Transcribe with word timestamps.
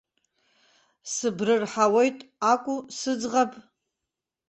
Сыбрырҳауеит 1.13 2.17
акәу, 2.51 2.77
сыӡӷаб. 2.97 3.51